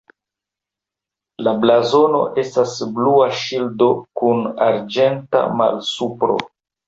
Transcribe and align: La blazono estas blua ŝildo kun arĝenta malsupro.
La 1.47 1.51
blazono 1.65 2.21
estas 2.45 2.73
blua 2.95 3.27
ŝildo 3.41 3.91
kun 4.21 4.41
arĝenta 4.69 5.45
malsupro. 5.61 6.39